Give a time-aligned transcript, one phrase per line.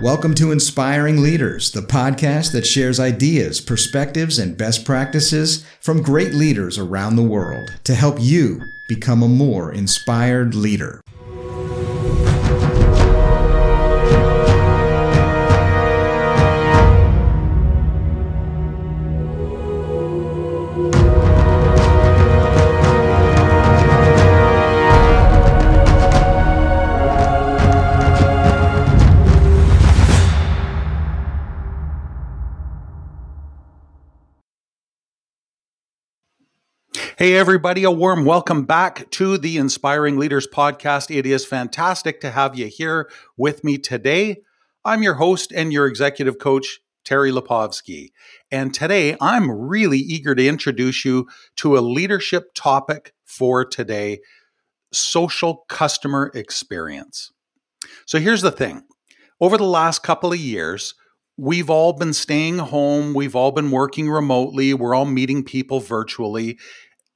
[0.00, 6.32] Welcome to Inspiring Leaders, the podcast that shares ideas, perspectives, and best practices from great
[6.32, 11.02] leaders around the world to help you become a more inspired leader.
[37.20, 41.14] Hey, everybody, a warm welcome back to the Inspiring Leaders Podcast.
[41.14, 44.38] It is fantastic to have you here with me today.
[44.86, 48.12] I'm your host and your executive coach, Terry Lipovski.
[48.50, 54.20] And today I'm really eager to introduce you to a leadership topic for today
[54.90, 57.32] social customer experience.
[58.06, 58.84] So here's the thing
[59.42, 60.94] over the last couple of years,
[61.36, 66.58] we've all been staying home, we've all been working remotely, we're all meeting people virtually.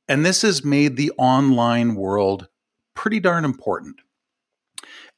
[0.09, 2.49] And this has made the online world
[2.95, 4.01] pretty darn important.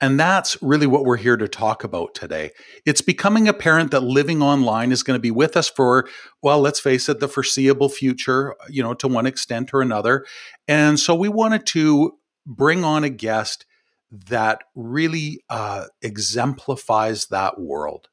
[0.00, 2.50] And that's really what we're here to talk about today.
[2.84, 6.06] It's becoming apparent that living online is going to be with us for,
[6.42, 10.26] well, let's face it, the foreseeable future, you know, to one extent or another.
[10.68, 13.64] And so we wanted to bring on a guest
[14.10, 18.08] that really uh, exemplifies that world.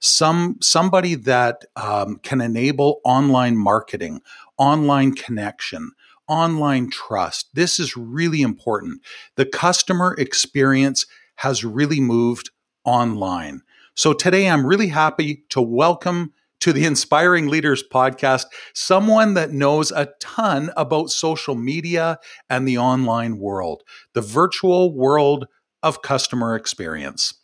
[0.00, 4.20] Some somebody that um, can enable online marketing,
[4.58, 5.92] online connection,
[6.30, 7.48] online trust.
[7.54, 9.02] This is really important.
[9.36, 11.04] The customer experience
[11.36, 12.50] has really moved
[12.84, 13.62] online.
[13.94, 19.90] So today I'm really happy to welcome to the Inspiring Leaders podcast someone that knows
[19.90, 23.82] a ton about social media and the online world,
[24.14, 25.48] the virtual world
[25.82, 27.34] of customer experience.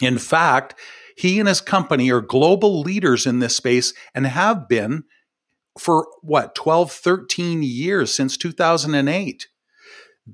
[0.00, 0.74] In fact,
[1.16, 5.04] he and his company are global leaders in this space and have been
[5.78, 9.48] for what 12 13 years since 2008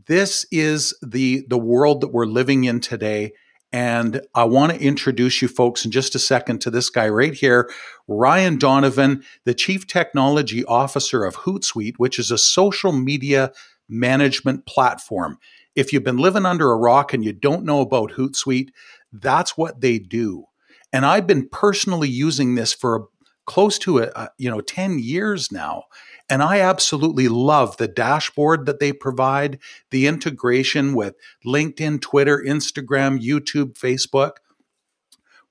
[0.07, 3.33] this is the the world that we're living in today
[3.73, 7.35] and I want to introduce you folks in just a second to this guy right
[7.35, 7.71] here,
[8.07, 13.53] Ryan Donovan, the Chief Technology Officer of Hootsuite, which is a social media
[13.89, 15.39] management platform.
[15.75, 18.71] If you've been living under a rock and you don't know about Hootsuite,
[19.13, 20.45] that's what they do.
[20.93, 23.09] And I've been personally using this for
[23.47, 25.85] close to a, a, uh, you know 10 years now
[26.29, 29.59] and i absolutely love the dashboard that they provide
[29.91, 31.15] the integration with
[31.45, 34.33] linkedin twitter instagram youtube facebook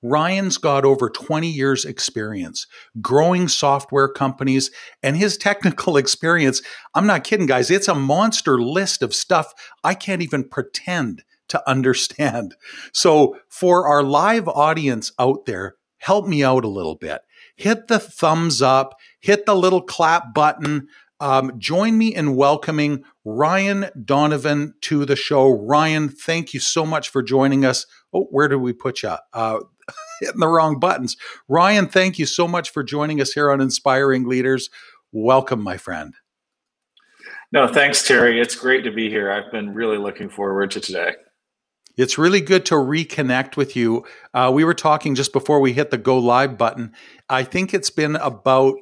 [0.02, 2.66] Ryan's got over 20 years experience
[3.00, 4.70] growing software companies
[5.02, 6.62] and his technical experience.
[6.94, 9.52] I'm not kidding guys, it's a monster list of stuff
[9.82, 12.54] I can't even pretend to understand.
[12.92, 17.22] So for our live audience out there, help me out a little bit
[17.56, 20.88] hit the thumbs up, hit the little clap button.
[21.18, 25.50] Um, join me in welcoming Ryan Donovan to the show.
[25.50, 27.86] Ryan, thank you so much for joining us.
[28.12, 29.16] Oh, where did we put you?
[29.32, 29.60] Uh,
[30.20, 31.16] hitting the wrong buttons.
[31.48, 34.68] Ryan, thank you so much for joining us here on Inspiring Leaders.
[35.12, 36.14] Welcome, my friend.
[37.52, 38.40] No, thanks, Terry.
[38.40, 39.30] It's great to be here.
[39.30, 41.14] I've been really looking forward to today.
[41.96, 44.04] It's really good to reconnect with you.
[44.34, 46.92] Uh, we were talking just before we hit the go live button.
[47.30, 48.74] I think it's been about,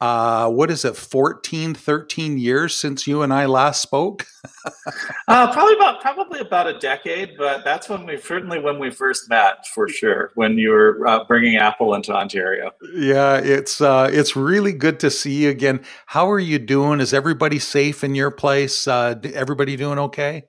[0.00, 4.26] uh, what is it, 14, 13 years since you and I last spoke?
[5.28, 9.28] uh, probably about probably about a decade, but that's when we certainly when we first
[9.28, 10.30] met for sure.
[10.34, 12.70] When you were uh, bringing Apple into Ontario.
[12.94, 15.84] Yeah, it's uh, it's really good to see you again.
[16.06, 17.00] How are you doing?
[17.00, 18.88] Is everybody safe in your place?
[18.88, 20.44] Uh, everybody doing okay?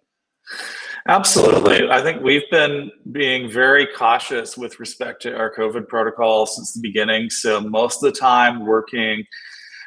[1.08, 1.88] Absolutely.
[1.88, 6.82] I think we've been being very cautious with respect to our COVID protocol since the
[6.82, 7.30] beginning.
[7.30, 9.24] So, most of the time working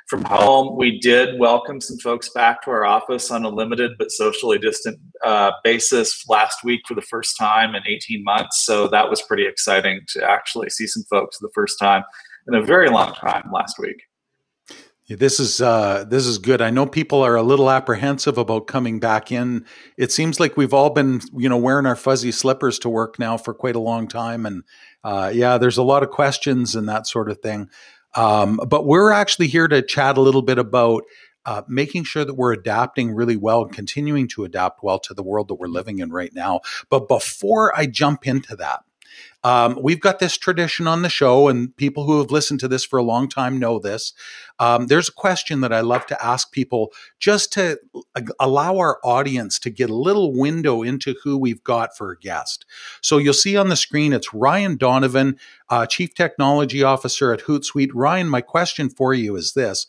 [0.07, 4.13] from home, we did welcome some folks back to our office on a limited but
[4.13, 8.65] socially distant uh, basis last week for the first time in 18 months.
[8.65, 12.05] So, that was pretty exciting to actually see some folks for the first time
[12.47, 14.08] in a very long time last week.
[15.09, 16.61] This is uh, this is good.
[16.61, 19.65] I know people are a little apprehensive about coming back in.
[19.97, 23.39] It seems like we've all been, you know, wearing our fuzzy slippers to work now
[23.39, 24.65] for quite a long time, and
[25.03, 27.71] uh, yeah, there's a lot of questions and that sort of thing.
[28.17, 31.05] Um, but we're actually here to chat a little bit about
[31.47, 35.49] uh, making sure that we're adapting really well continuing to adapt well to the world
[35.49, 36.61] that we're living in right now.
[36.91, 38.81] But before I jump into that,
[39.45, 42.85] Um, we've got this tradition on the show, and people who have listened to this
[42.85, 44.13] for a long time know this.
[44.59, 47.79] Um, there's a question that I love to ask people just to
[48.41, 52.67] allow our audience to get a little window into who we've got for a guest.
[53.01, 55.39] So you'll see on the screen, it's Ryan Donovan,
[55.69, 57.91] uh, Chief Technology Officer at Hootsuite.
[57.95, 59.87] Ryan, my question for you is this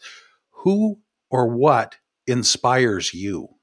[0.51, 0.99] Who
[1.29, 1.97] or what
[2.27, 3.58] inspires you?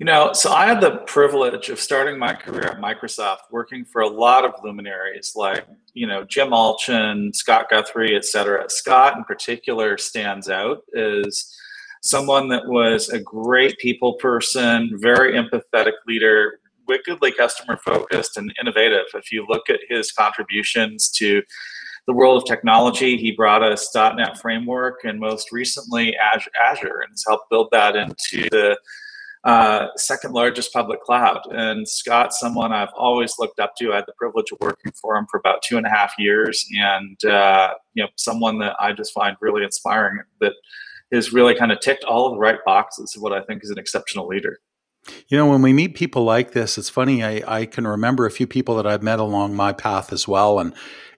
[0.00, 4.02] You know, so I had the privilege of starting my career at Microsoft, working for
[4.02, 8.68] a lot of luminaries like, you know, Jim Allchin, Scott Guthrie, et cetera.
[8.68, 11.54] Scott, in particular, stands out as
[12.02, 16.58] someone that was a great people person, very empathetic leader,
[16.88, 19.06] wickedly customer focused and innovative.
[19.14, 21.42] If you look at his contributions to
[22.06, 23.16] the world of technology.
[23.16, 28.48] He brought us .NET Framework and most recently Azure, and has helped build that into
[28.50, 28.76] the
[29.44, 31.40] uh, second largest public cloud.
[31.50, 33.92] And Scott's someone I've always looked up to.
[33.92, 36.66] I had the privilege of working for him for about two and a half years,
[36.78, 40.20] and uh, you know, someone that I just find really inspiring.
[40.40, 40.54] That
[41.12, 43.70] has really kind of ticked all of the right boxes of what I think is
[43.70, 44.58] an exceptional leader.
[45.28, 47.22] You know, when we meet people like this, it's funny.
[47.22, 50.58] I, I can remember a few people that I've met along my path as well,
[50.58, 50.74] and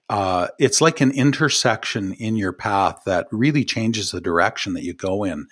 [0.09, 4.93] uh, it's like an intersection in your path that really changes the direction that you
[4.93, 5.47] go in.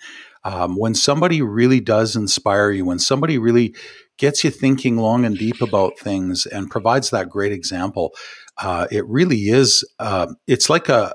[0.46, 3.74] Um, when somebody really does inspire you, when somebody really
[4.16, 8.14] gets you thinking long and deep about things and provides that great example,
[8.58, 9.84] uh, it really is.
[9.98, 11.12] Uh, it's like a,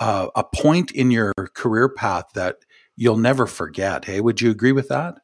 [0.00, 2.56] a a point in your career path that
[2.94, 4.04] you'll never forget.
[4.04, 5.14] Hey, would you agree with that?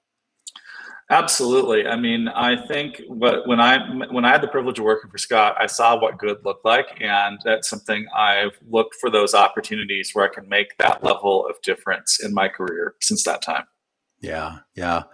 [1.11, 1.89] Absolutely.
[1.89, 5.19] I mean, I think what, when I when I had the privilege of working for
[5.19, 10.13] Scott, I saw what good looked like, and that's something I've looked for those opportunities
[10.13, 13.65] where I can make that level of difference in my career since that time.
[14.21, 15.05] Yeah, yeah.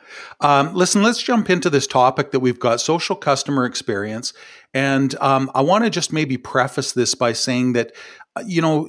[0.41, 4.33] Um, listen, let's jump into this topic that we've got social customer experience.
[4.75, 7.93] And um, I want to just maybe preface this by saying that,
[8.35, 8.89] uh, you know,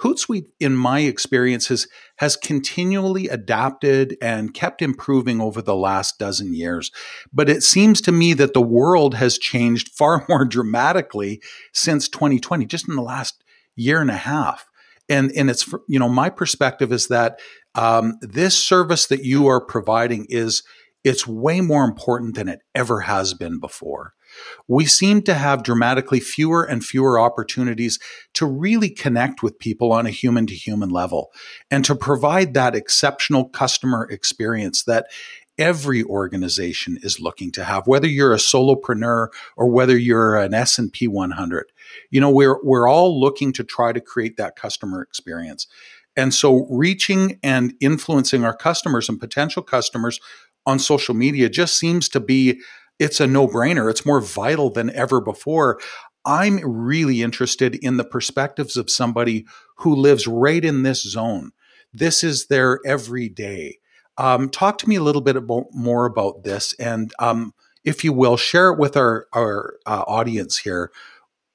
[0.00, 1.86] Hootsuite, in my experience, has,
[2.16, 6.90] has continually adapted and kept improving over the last dozen years.
[7.30, 11.42] But it seems to me that the world has changed far more dramatically
[11.74, 13.44] since 2020, just in the last
[13.76, 14.66] year and a half
[15.08, 17.38] and and it's you know my perspective is that
[17.78, 20.64] um, this service that you are providing is
[21.04, 24.14] it's way more important than it ever has been before.
[24.66, 28.00] We seem to have dramatically fewer and fewer opportunities
[28.34, 31.30] to really connect with people on a human to human level
[31.70, 35.06] and to provide that exceptional customer experience that
[35.56, 41.08] every organization is looking to have whether you're a solopreneur or whether you're an S&P
[41.08, 41.72] 100
[42.10, 45.66] you know we're we're all looking to try to create that customer experience
[46.18, 50.20] and so reaching and influencing our customers and potential customers
[50.66, 52.60] on social media just seems to be
[52.98, 53.88] it's a no-brainer.
[53.88, 55.78] It's more vital than ever before.
[56.24, 61.52] I'm really interested in the perspectives of somebody who lives right in this zone.
[61.94, 63.78] This is their everyday.
[64.18, 67.54] Um, talk to me a little bit about, more about this, and um,
[67.84, 70.90] if you will, share it with our our uh, audience here.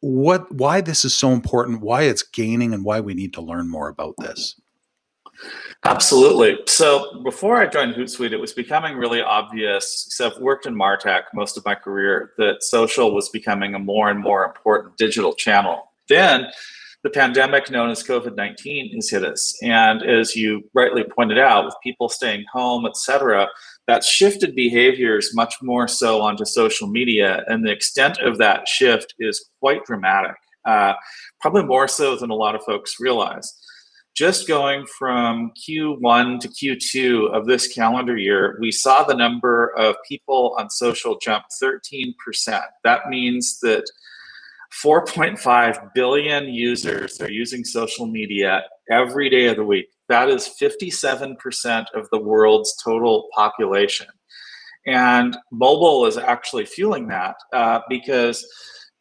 [0.04, 3.70] What, why this is so important, why it's gaining, and why we need to learn
[3.70, 4.60] more about this.
[5.86, 6.60] Absolutely.
[6.68, 10.08] So before I joined Hootsuite, it was becoming really obvious.
[10.10, 14.10] So I've worked in Martech most of my career that social was becoming a more
[14.10, 15.92] and more important digital channel.
[16.10, 16.48] Then
[17.04, 19.58] the pandemic known as COVID 19 has hit us.
[19.62, 23.48] And as you rightly pointed out, with people staying home, et cetera,
[23.88, 27.44] that shifted behaviors much more so onto social media.
[27.48, 30.94] And the extent of that shift is quite dramatic, uh,
[31.42, 33.52] probably more so than a lot of folks realize.
[34.16, 39.96] Just going from Q1 to Q2 of this calendar year, we saw the number of
[40.08, 42.14] people on social jump 13%.
[42.84, 43.84] That means that
[44.84, 49.88] 4.5 billion users are using social media every day of the week.
[50.14, 54.06] That is 57% of the world's total population.
[54.86, 58.46] And mobile is actually fueling that uh, because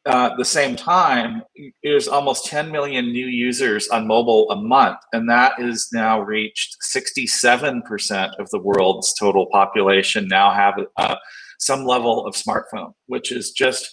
[0.07, 1.43] uh, at the same time,
[1.85, 6.79] there's almost 10 million new users on mobile a month, and that is now reached
[6.97, 11.17] 67% of the world's total population now have uh,
[11.59, 13.91] some level of smartphone, which is just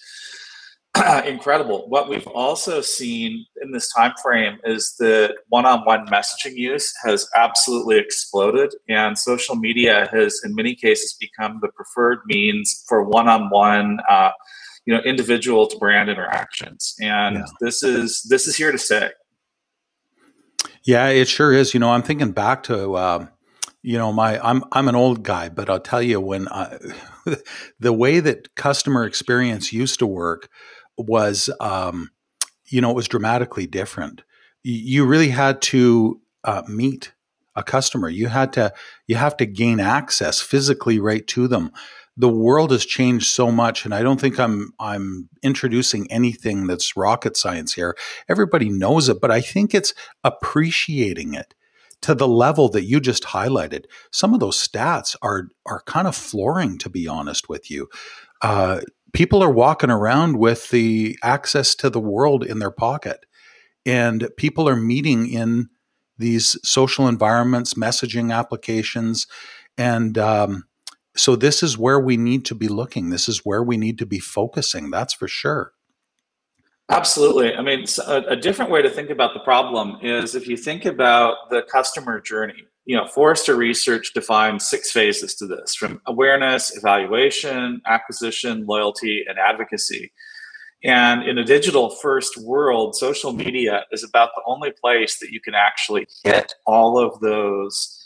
[1.25, 1.87] incredible.
[1.87, 7.97] What we've also seen in this time frame is that one-on-one messaging use has absolutely
[7.97, 14.31] exploded, and social media has, in many cases, become the preferred means for one-on-one, uh,
[14.85, 16.95] you know, individual to brand interactions.
[16.99, 17.45] And yeah.
[17.61, 19.11] this is this is here to stay.
[20.83, 21.73] Yeah, it sure is.
[21.73, 22.95] You know, I'm thinking back to.
[22.95, 23.27] Uh,
[23.81, 26.77] you know, my I'm I'm an old guy, but I'll tell you when I,
[27.79, 30.49] the way that customer experience used to work
[30.99, 32.11] was, um,
[32.67, 34.21] you know, it was dramatically different.
[34.63, 37.13] You really had to uh, meet
[37.55, 38.09] a customer.
[38.09, 38.73] You had to
[39.07, 41.71] you have to gain access physically right to them.
[42.17, 46.97] The world has changed so much, and I don't think I'm I'm introducing anything that's
[46.97, 47.95] rocket science here.
[48.27, 51.53] Everybody knows it, but I think it's appreciating it
[52.01, 53.85] to the level that you just highlighted.
[54.11, 57.89] Some of those stats are are kind of flooring, to be honest with you.
[58.41, 58.81] Uh,
[59.13, 63.25] people are walking around with the access to the world in their pocket,
[63.85, 65.69] and people are meeting in
[66.17, 69.27] these social environments, messaging applications,
[69.77, 70.65] and um,
[71.15, 73.09] so this is where we need to be looking.
[73.09, 74.89] This is where we need to be focusing.
[74.89, 75.73] That's for sure.
[76.89, 77.53] Absolutely.
[77.53, 80.85] I mean, a, a, different way to think about the problem is if you think
[80.85, 82.65] about the customer journey.
[82.89, 89.37] You know, Forrester Research defines six phases to this from awareness, evaluation, acquisition, loyalty, and
[89.37, 90.11] advocacy.
[90.83, 95.39] And in a digital first world, social media is about the only place that you
[95.39, 98.03] can actually hit all of those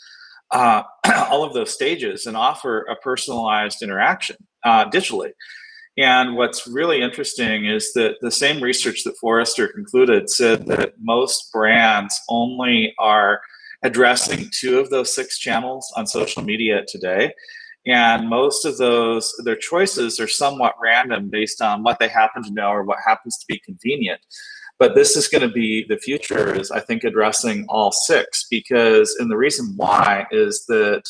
[0.52, 0.84] uh,
[1.30, 4.36] all of those stages and offer a personalized interaction
[4.66, 5.32] uh, digitally.
[5.98, 11.54] And what's really interesting is that the same research that Forrester concluded said that most
[11.54, 13.40] brands only are
[13.84, 17.34] addressing two of those six channels on social media today.
[17.86, 22.54] And most of those, their choices are somewhat random based on what they happen to
[22.54, 24.22] know or what happens to be convenient.
[24.80, 29.16] But this is going to be the future, is I think addressing all six because,
[29.20, 31.04] and the reason why is that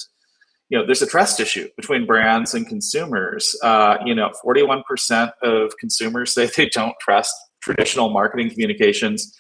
[0.70, 3.56] you know, there's a trust issue between brands and consumers.
[3.62, 9.38] Uh, you know, 41% of consumers say they don't trust traditional marketing communications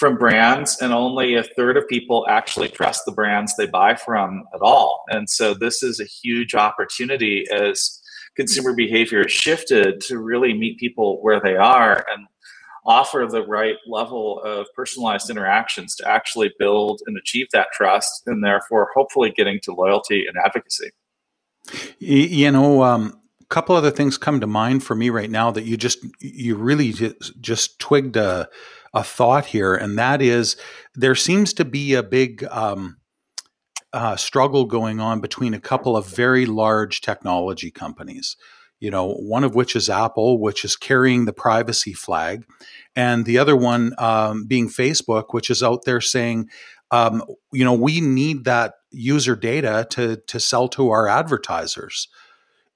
[0.00, 4.44] from brands, and only a third of people actually trust the brands they buy from
[4.54, 5.04] at all.
[5.08, 8.00] And so, this is a huge opportunity as
[8.34, 12.26] consumer behavior shifted to really meet people where they are and
[12.86, 18.42] offer the right level of personalized interactions to actually build and achieve that trust and
[18.42, 20.88] therefore hopefully getting to loyalty and advocacy
[21.98, 25.64] you know um, a couple other things come to mind for me right now that
[25.64, 28.48] you just you really just, just twigged a,
[28.92, 30.56] a thought here and that is
[30.94, 32.96] there seems to be a big um,
[33.92, 38.36] uh, struggle going on between a couple of very large technology companies
[38.80, 42.46] you know, one of which is Apple, which is carrying the privacy flag,
[42.96, 46.48] and the other one um, being Facebook, which is out there saying,
[46.90, 52.08] um, you know, we need that user data to to sell to our advertisers.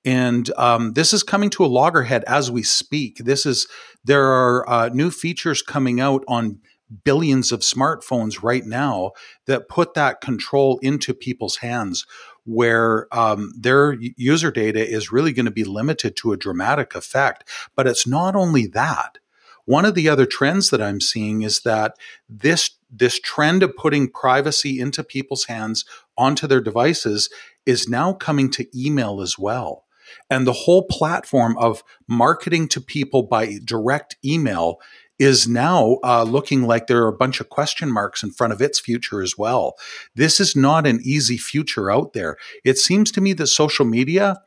[0.04, 3.18] And um, this is coming to a loggerhead as we speak.
[3.18, 3.66] This is
[4.04, 6.60] there are uh, new features coming out on
[7.04, 9.12] billions of smartphones right now
[9.46, 12.06] that put that control into people's hands
[12.44, 17.48] where um, their user data is really going to be limited to a dramatic effect.
[17.74, 19.18] But it's not only that.
[19.64, 21.96] One of the other trends that I'm seeing is that
[22.28, 25.84] this this trend of putting privacy into people's hands
[26.16, 27.28] onto their devices
[27.66, 29.84] is now coming to email as well.
[30.30, 34.80] And the whole platform of marketing to people by direct email
[35.18, 38.60] is now uh, looking like there are a bunch of question marks in front of
[38.60, 39.74] its future as well.
[40.14, 42.36] This is not an easy future out there.
[42.64, 44.42] It seems to me that social media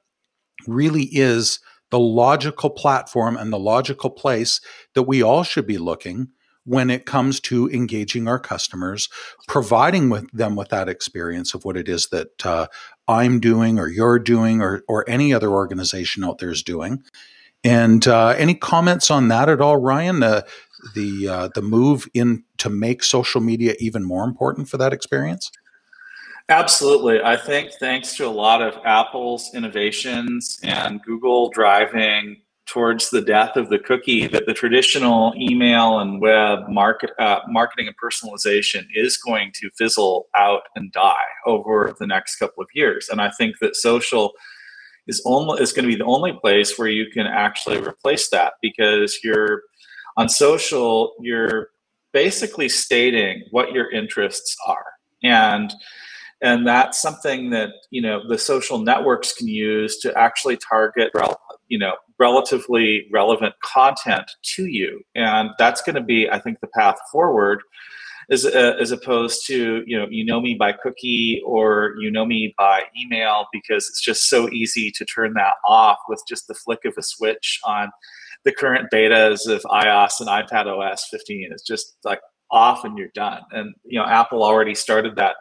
[0.68, 1.60] really is
[1.90, 4.60] the logical platform and the logical place
[4.94, 6.30] that we all should be looking
[6.68, 9.08] when it comes to engaging our customers,
[9.48, 12.68] providing with them with that experience of what it is that uh,
[13.08, 17.02] I'm doing or you're doing or, or any other organization out there is doing.
[17.64, 20.22] And uh, any comments on that at all, Ryan?
[20.22, 20.42] Uh,
[20.94, 25.52] the uh, the move in to make social media even more important for that experience.
[26.50, 33.22] Absolutely, I think thanks to a lot of Apple's innovations and Google driving towards the
[33.22, 38.86] death of the cookie, that the traditional email and web market uh, marketing and personalization
[38.94, 43.10] is going to fizzle out and die over the next couple of years.
[43.10, 44.34] And I think that social
[45.08, 48.54] is only is going to be the only place where you can actually replace that
[48.62, 49.64] because you're
[50.18, 51.70] on social you're
[52.14, 54.86] basically stating what your interests are
[55.24, 55.74] and
[56.42, 61.12] and that's something that you know the social networks can use to actually target
[61.68, 66.68] you know relatively relevant content to you and that's going to be i think the
[66.68, 67.60] path forward
[68.30, 72.26] as, uh, as opposed to you know you know me by cookie or you know
[72.26, 76.54] me by email because it's just so easy to turn that off with just the
[76.54, 77.90] flick of a switch on
[78.44, 82.20] the current betas of iOS and iPad OS 15 is just like
[82.52, 83.42] off and you're done.
[83.52, 85.36] And you know Apple already started that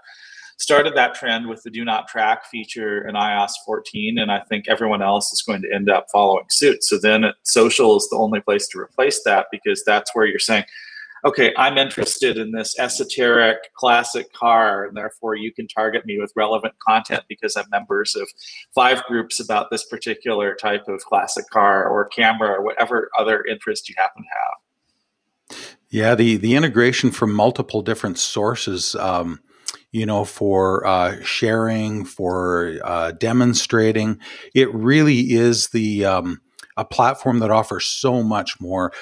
[0.56, 4.68] started that trend with the do not track feature in iOS 14, and I think
[4.68, 6.82] everyone else is going to end up following suit.
[6.82, 10.64] So then social is the only place to replace that because that's where you're saying,
[11.24, 16.32] okay, I'm interested in this esoteric classic car, and therefore you can target me with
[16.36, 18.28] relevant content because I'm members of
[18.74, 23.88] five groups about this particular type of classic car or camera or whatever other interest
[23.88, 25.58] you happen to have.
[25.88, 28.94] Yeah, the the integration from multiple different sources.
[28.96, 29.40] Um,
[29.92, 34.18] you know, for uh, sharing, for uh, demonstrating.
[34.54, 36.40] It really is the um,
[36.76, 38.92] a platform that offers so much more.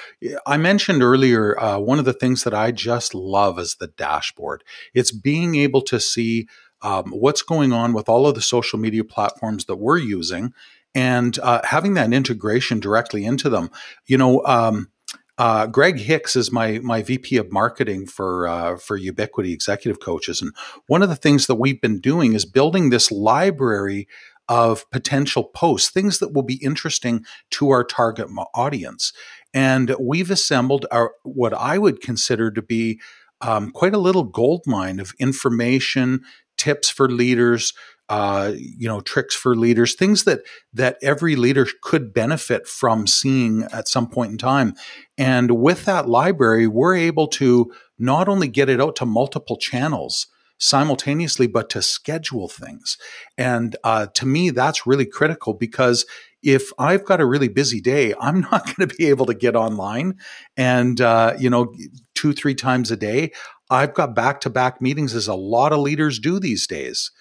[0.45, 4.63] I mentioned earlier uh, one of the things that I just love is the dashboard.
[4.93, 6.47] It's being able to see
[6.81, 10.53] um, what's going on with all of the social media platforms that we're using
[10.93, 13.69] and uh, having that integration directly into them.
[14.05, 14.89] You know, um,
[15.37, 20.41] uh, Greg Hicks is my my VP of marketing for uh, for Ubiquity Executive Coaches,
[20.41, 20.53] and
[20.87, 24.07] one of the things that we've been doing is building this library
[24.47, 29.11] of potential posts, things that will be interesting to our target audience.
[29.53, 32.99] And we've assembled our what I would consider to be
[33.41, 36.21] um, quite a little gold mine of information,
[36.57, 37.73] tips for leaders,
[38.09, 40.41] uh, you know, tricks for leaders, things that
[40.73, 44.75] that every leader could benefit from seeing at some point in time.
[45.17, 50.27] And with that library, we're able to not only get it out to multiple channels,
[50.57, 52.97] simultaneously, but to schedule things.
[53.37, 56.05] And uh, to me, that's really critical because
[56.41, 59.55] if I've got a really busy day, I'm not going to be able to get
[59.55, 60.17] online
[60.55, 61.73] and, uh, you know,
[62.13, 63.31] two, three times a day.
[63.69, 67.11] I've got back to back meetings, as a lot of leaders do these days.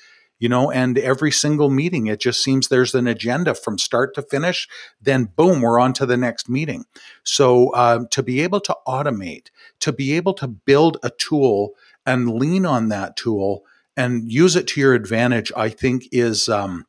[0.45, 4.21] You know, and every single meeting, it just seems there's an agenda from start to
[4.21, 4.69] finish.
[5.01, 6.85] Then, boom, we're on to the next meeting.
[7.23, 9.47] So, uh, to be able to automate,
[9.81, 11.71] to be able to build a tool
[12.05, 13.65] and lean on that tool
[13.97, 16.85] and use it to your advantage, I think is um,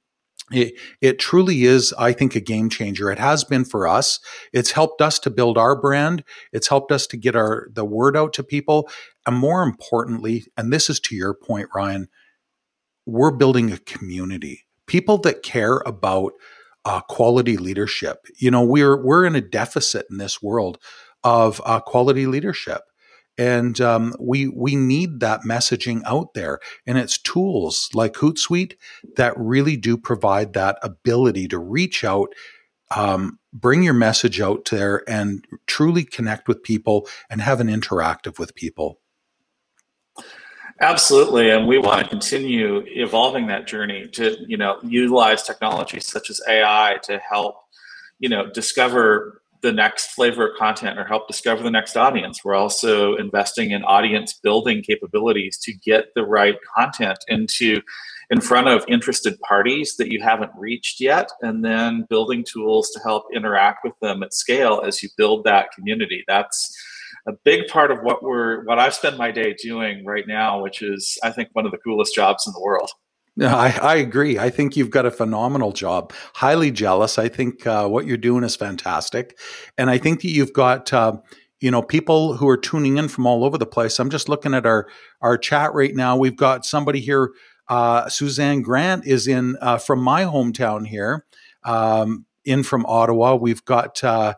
[0.51, 3.09] it, it truly is, I think, a game changer.
[3.09, 4.19] It has been for us.
[4.51, 6.25] It's helped us to build our brand.
[6.51, 8.89] It's helped us to get our the word out to people.
[9.25, 12.09] And more importantly, and this is to your point, Ryan,
[13.05, 14.65] we're building a community.
[14.87, 16.33] People that care about
[16.85, 18.25] uh, quality leadership.
[18.37, 20.77] You know, we're we're in a deficit in this world
[21.23, 22.81] of uh, quality leadership
[23.37, 28.75] and um, we we need that messaging out there and it's tools like hootsuite
[29.17, 32.29] that really do provide that ability to reach out
[32.95, 38.37] um, bring your message out there and truly connect with people and have an interactive
[38.37, 38.99] with people
[40.81, 46.29] absolutely and we want to continue evolving that journey to you know utilize technologies such
[46.29, 47.55] as ai to help
[48.19, 52.45] you know discover the next flavor of content or help discover the next audience.
[52.45, 57.81] We're also investing in audience building capabilities to get the right content into
[58.29, 62.99] in front of interested parties that you haven't reached yet and then building tools to
[62.99, 66.23] help interact with them at scale as you build that community.
[66.27, 66.75] That's
[67.27, 70.81] a big part of what we're what I spend my day doing right now, which
[70.81, 72.89] is I think one of the coolest jobs in the world.
[73.41, 74.39] I, I agree.
[74.39, 76.13] I think you've got a phenomenal job.
[76.35, 77.19] Highly jealous.
[77.19, 79.37] I think uh, what you're doing is fantastic,
[79.77, 81.17] and I think that you've got uh,
[81.59, 83.99] you know people who are tuning in from all over the place.
[83.99, 84.87] I'm just looking at our
[85.21, 86.15] our chat right now.
[86.15, 87.31] We've got somebody here.
[87.67, 91.25] Uh, Suzanne Grant is in uh, from my hometown here,
[91.63, 93.35] um, in from Ottawa.
[93.35, 94.35] We've got uh,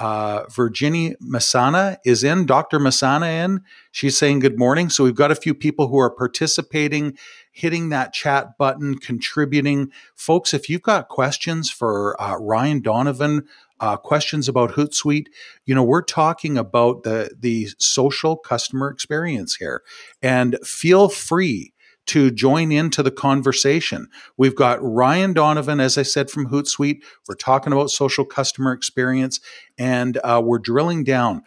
[0.00, 2.78] uh, Virginie Masana is in, Dr.
[2.78, 3.60] Masana in.
[3.92, 4.90] She's saying good morning.
[4.90, 7.16] So we've got a few people who are participating,
[7.52, 9.90] hitting that chat button, contributing.
[10.14, 13.44] Folks, if you've got questions for uh, Ryan Donovan,
[13.80, 15.26] uh, questions about Hootsuite,
[15.66, 19.82] you know, we're talking about the the social customer experience here,
[20.22, 21.73] and feel free
[22.06, 24.08] to join into the conversation.
[24.36, 27.02] We've got Ryan Donovan, as I said, from Hootsuite.
[27.28, 29.40] We're talking about social customer experience
[29.78, 31.42] and uh, we're drilling down.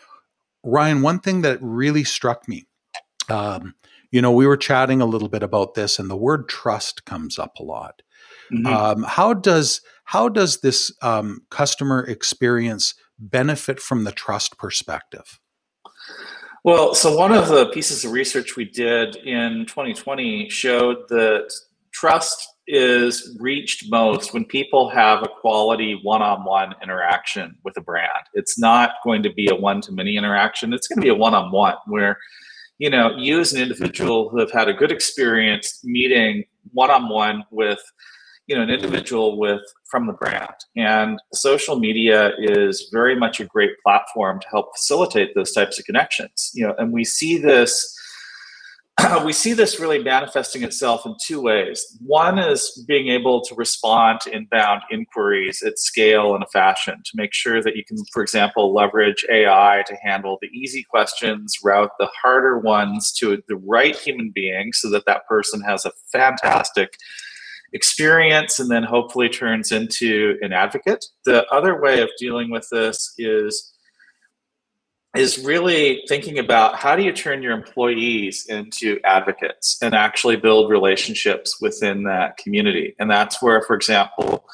[0.64, 2.66] Ryan, one thing that really struck me,
[3.30, 3.76] um,
[4.12, 7.38] you know, we were chatting a little bit about this, and the word trust comes
[7.38, 8.02] up a lot.
[8.52, 8.66] Mm-hmm.
[8.66, 15.40] Um, how does how does this um, customer experience benefit from the trust perspective?
[16.68, 21.50] Well, so one of the pieces of research we did in 2020 showed that
[21.94, 28.10] trust is reached most when people have a quality one-on-one interaction with a brand.
[28.34, 30.74] It's not going to be a one-to-many interaction.
[30.74, 32.18] It's going to be a one-on-one where
[32.80, 37.80] you know you as an individual who have had a good experience meeting one-on-one with
[38.48, 38.84] you know an mm-hmm.
[38.84, 44.48] individual with from the brand and social media is very much a great platform to
[44.50, 47.94] help facilitate those types of connections you know and we see this
[49.26, 51.86] we see this really manifesting itself in two ways.
[52.06, 57.12] One is being able to respond to inbound inquiries at scale in a fashion to
[57.14, 61.92] make sure that you can, for example, leverage AI to handle the easy questions, route
[62.00, 66.98] the harder ones to the right human being so that that person has a fantastic
[67.74, 71.06] experience and then hopefully turns into an advocate.
[71.26, 73.74] The other way of dealing with this is
[75.16, 80.70] is really thinking about how do you turn your employees into advocates and actually build
[80.70, 82.94] relationships within that community.
[83.00, 84.46] And that's where, for example,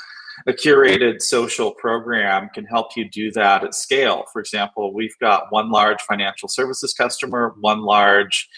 [0.47, 4.26] a curated social program can help you do that at scale.
[4.32, 8.49] For example, we've got one large financial services customer, one large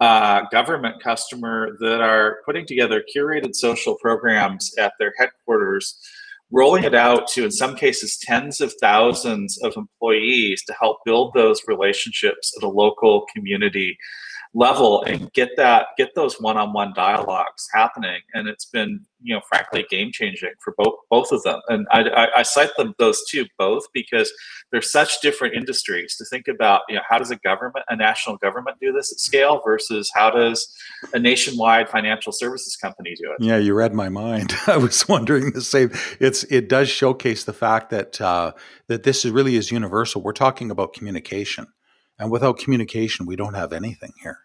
[0.00, 5.98] uh, government customer that are putting together curated social programs at their headquarters
[6.50, 11.32] rolling it out to, in some cases, tens of thousands of employees to help build
[11.34, 13.98] those relationships at a local community
[14.54, 18.20] level and get that get those one-on-one dialogues happening.
[18.32, 21.60] And it's been you know frankly game changing for both both of them.
[21.68, 24.32] And I, I, I, cite them those two both because
[24.70, 28.36] they're such different industries to think about you know how does a government a national
[28.36, 30.72] government do this at scale versus how does
[31.12, 33.44] a nationwide financial services company do it?
[33.44, 34.54] Yeah you read my mind.
[34.68, 35.90] I was wondering the same.
[36.20, 38.52] It's it does showcase the fact that uh,
[38.86, 40.22] that this is really is universal.
[40.22, 41.66] We're talking about communication.
[42.16, 44.43] And without communication we don't have anything here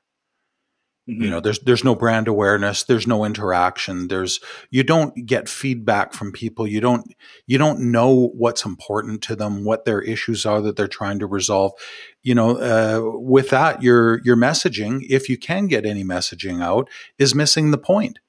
[1.09, 1.23] Mm-hmm.
[1.23, 6.13] You know, there's there's no brand awareness, there's no interaction, there's you don't get feedback
[6.13, 6.67] from people.
[6.67, 7.13] You don't
[7.47, 11.25] you don't know what's important to them, what their issues are that they're trying to
[11.25, 11.73] resolve.
[12.21, 16.89] You know, uh, with that, your your messaging, if you can get any messaging out,
[17.17, 18.19] is missing the point.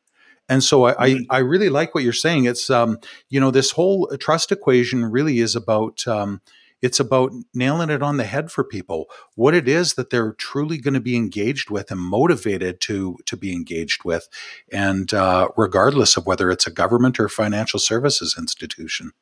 [0.49, 1.17] And so I, I.
[1.31, 2.47] I, really like what you're saying.
[2.47, 6.41] It's, um, you know, this whole trust equation really is about, um,
[6.83, 9.07] it's about nailing it on the head for people.
[9.35, 13.37] What it is that they're truly going to be engaged with and motivated to to
[13.37, 14.29] be engaged with,
[14.73, 19.13] and uh, regardless of whether it's a government or financial services institution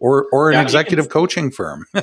[0.00, 1.84] or or an yeah, executive can, coaching firm.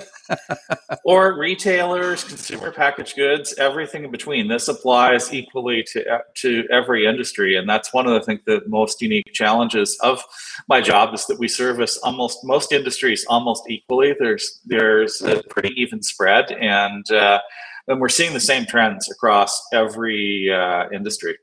[1.04, 4.48] Or retailers consumer packaged goods everything in between.
[4.48, 9.02] This applies equally to to every industry and that's one of the things that most
[9.04, 10.24] unique challenges of
[10.68, 14.16] my job is that we service almost most industries almost equally.
[14.18, 17.40] There's there's a pretty even spread and uh,
[17.88, 21.38] and we're seeing the same trends across every uh, industry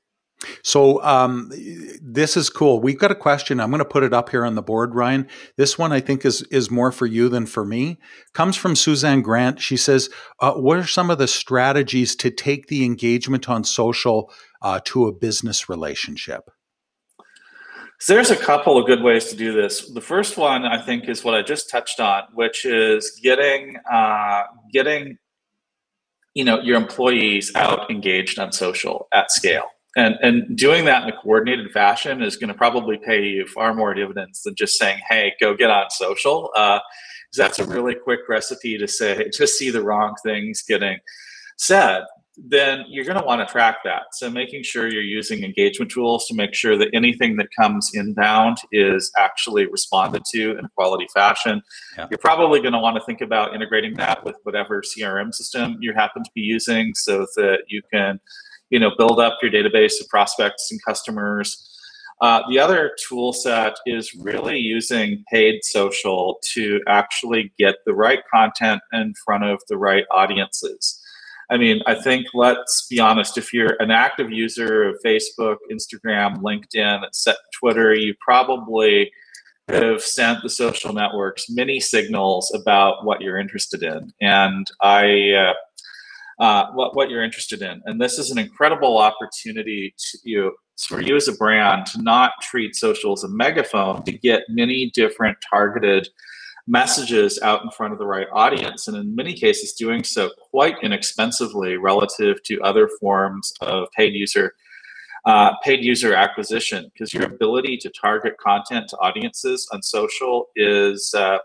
[0.62, 1.50] so um,
[2.00, 2.80] this is cool.
[2.80, 3.60] We've got a question.
[3.60, 5.28] I'm going to put it up here on the board, Ryan.
[5.56, 7.98] This one I think is is more for you than for me.
[8.32, 9.60] Comes from Suzanne Grant.
[9.60, 10.08] She says,
[10.40, 15.06] uh, "What are some of the strategies to take the engagement on social uh, to
[15.06, 16.50] a business relationship?"
[17.98, 19.88] So there's a couple of good ways to do this.
[19.92, 24.42] The first one I think is what I just touched on, which is getting uh,
[24.72, 25.18] getting
[26.34, 31.08] you know your employees out engaged on social at scale and and doing that in
[31.10, 35.00] a coordinated fashion is going to probably pay you far more dividends than just saying
[35.08, 36.50] hey go get on social.
[36.56, 36.80] Uh,
[37.36, 40.98] that's a really quick recipe to say just see the wrong things getting
[41.58, 42.04] said.
[42.38, 44.04] Then you're going to want to track that.
[44.12, 48.56] So making sure you're using engagement tools to make sure that anything that comes inbound
[48.72, 51.60] is actually responded to in a quality fashion.
[51.98, 52.06] Yeah.
[52.10, 55.92] you're probably going to want to think about integrating that with whatever crm system you
[55.92, 58.18] happen to be using so that you can
[58.72, 61.68] you know build up your database of prospects and customers
[62.22, 68.20] uh, the other tool set is really using paid social to actually get the right
[68.32, 71.00] content in front of the right audiences.
[71.50, 76.36] I mean, I think let's be honest, if you're an active user of Facebook, Instagram,
[76.38, 77.02] LinkedIn,
[77.58, 79.10] Twitter, you probably
[79.68, 84.12] have sent the social networks many signals about what you're interested in.
[84.20, 85.54] And I, uh,
[86.40, 87.82] uh, what, what you're interested in.
[87.86, 92.32] And this is an incredible opportunity to you for you as a brand to not
[92.40, 96.08] treat social as a megaphone to get many different targeted
[96.66, 100.76] messages out in front of the right audience and in many cases doing so quite
[100.82, 104.52] inexpensively relative to other forms of paid user
[105.24, 111.12] uh, paid user acquisition because your ability to target content to audiences on social is
[111.16, 111.38] uh,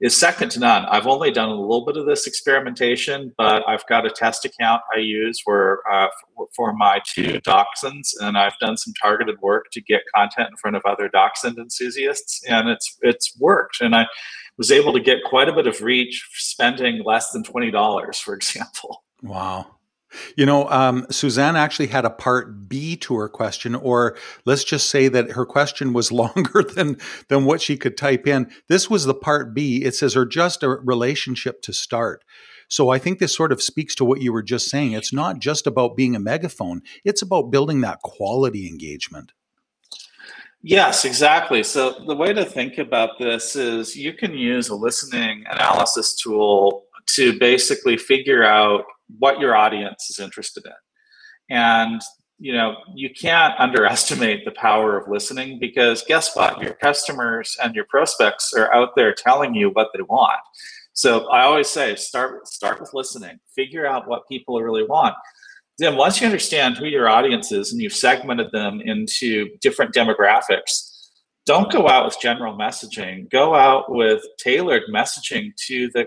[0.00, 0.84] is second to none.
[0.86, 4.82] I've only done a little bit of this experimentation, but I've got a test account
[4.94, 6.08] I use where uh,
[6.54, 10.76] for my two dachshunds, and I've done some targeted work to get content in front
[10.76, 13.80] of other dachshund enthusiasts, and it's it's worked.
[13.80, 14.06] And I
[14.58, 18.34] was able to get quite a bit of reach spending less than twenty dollars, for
[18.34, 19.04] example.
[19.22, 19.66] Wow.
[20.36, 24.90] You know, um, Suzanne actually had a part B to her question, or let's just
[24.90, 26.96] say that her question was longer than
[27.28, 28.50] than what she could type in.
[28.68, 29.84] This was the part B.
[29.84, 32.24] It says, "or just a relationship to start."
[32.68, 34.92] So I think this sort of speaks to what you were just saying.
[34.92, 39.32] It's not just about being a megaphone, it's about building that quality engagement.
[40.66, 41.62] Yes, exactly.
[41.62, 46.86] So the way to think about this is you can use a listening analysis tool
[47.08, 48.86] to basically figure out
[49.18, 51.56] what your audience is interested in.
[51.56, 52.02] And
[52.38, 56.60] you know, you can't underestimate the power of listening because guess what?
[56.60, 60.40] Your customers and your prospects are out there telling you what they want.
[60.94, 63.38] So I always say start start with listening.
[63.54, 65.14] Figure out what people really want.
[65.78, 71.08] Then once you understand who your audience is and you've segmented them into different demographics,
[71.46, 73.28] don't go out with general messaging.
[73.30, 76.06] Go out with tailored messaging to the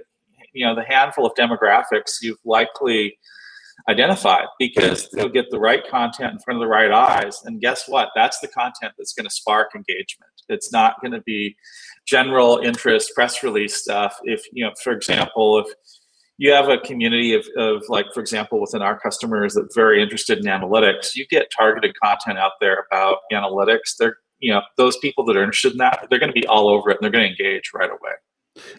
[0.54, 3.18] you know the handful of demographics you've likely
[3.90, 7.42] identified because they'll get the right content in front of the right eyes.
[7.46, 8.10] And guess what?
[8.16, 10.32] That's the content that's going to spark engagement.
[10.50, 11.56] It's not going to be
[12.06, 14.18] general interest press release stuff.
[14.24, 15.68] If you know for example if
[16.40, 20.38] you have a community of, of like for example within our customers that's very interested
[20.38, 23.98] in analytics you get targeted content out there about analytics.
[24.00, 26.70] They're you know those people that are interested in that they're going to be all
[26.70, 28.14] over it and they're going to engage right away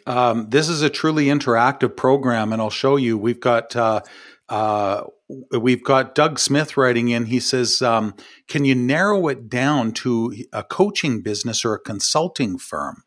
[0.07, 3.19] um, this is a truly interactive program, and I'll show you.
[3.19, 4.01] We've got uh,
[4.49, 5.05] uh,
[5.51, 7.27] we've got Doug Smith writing in.
[7.27, 8.15] He says, um,
[8.49, 13.05] "Can you narrow it down to a coaching business or a consulting firm,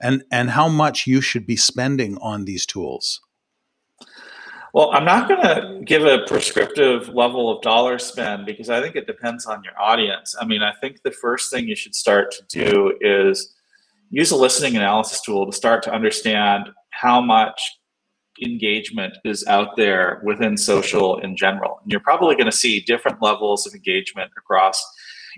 [0.00, 3.20] and and how much you should be spending on these tools?"
[4.76, 8.94] Well, I'm not going to give a prescriptive level of dollar spend because I think
[8.94, 10.36] it depends on your audience.
[10.38, 13.55] I mean, I think the first thing you should start to do is
[14.10, 17.60] use a listening analysis tool to start to understand how much
[18.44, 21.78] engagement is out there within social in general.
[21.82, 24.82] And you're probably going to see different levels of engagement across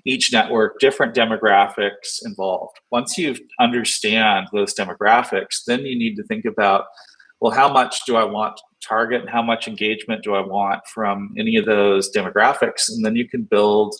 [0.04, 2.76] each network, different demographics involved.
[2.90, 6.84] Once you understand those demographics, then you need to think about
[7.40, 10.80] well, how much do I want to target and how much engagement do I want
[10.92, 12.88] from any of those demographics?
[12.88, 13.94] And then you can build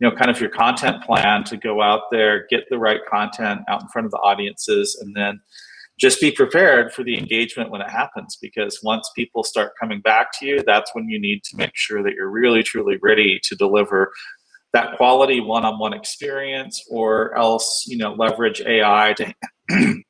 [0.00, 3.60] you know kind of your content plan to go out there get the right content
[3.68, 5.40] out in front of the audiences and then
[5.98, 10.28] just be prepared for the engagement when it happens because once people start coming back
[10.38, 13.54] to you that's when you need to make sure that you're really truly ready to
[13.54, 14.10] deliver
[14.72, 19.34] that quality one-on-one experience or else you know leverage ai to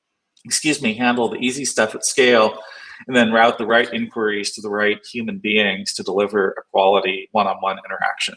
[0.44, 2.58] excuse me handle the easy stuff at scale
[3.06, 7.28] and then route the right inquiries to the right human beings to deliver a quality
[7.32, 8.34] one-on-one interaction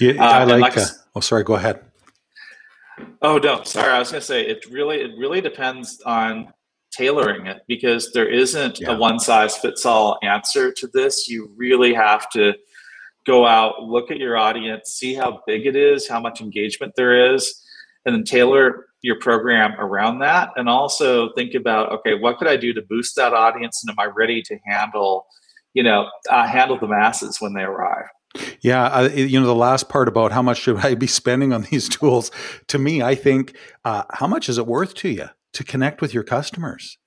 [0.00, 0.60] yeah, uh, I like.
[0.60, 1.44] like uh, oh, sorry.
[1.44, 1.80] Go ahead.
[3.20, 3.92] Oh no, sorry.
[3.92, 6.52] I was going to say it really it really depends on
[6.92, 8.90] tailoring it because there isn't yeah.
[8.90, 11.28] a one size fits all answer to this.
[11.28, 12.54] You really have to
[13.26, 17.34] go out, look at your audience, see how big it is, how much engagement there
[17.34, 17.62] is,
[18.04, 20.50] and then tailor your program around that.
[20.56, 24.00] And also think about okay, what could I do to boost that audience, and am
[24.00, 25.26] I ready to handle,
[25.74, 28.06] you know, uh, handle the masses when they arrive?
[28.60, 31.62] Yeah, uh, you know the last part about how much should I be spending on
[31.70, 32.30] these tools.
[32.68, 36.14] To me, I think uh, how much is it worth to you to connect with
[36.14, 36.98] your customers?